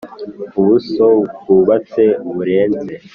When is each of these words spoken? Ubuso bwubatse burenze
Ubuso 0.59 1.05
bwubatse 1.39 2.03
burenze 2.33 2.95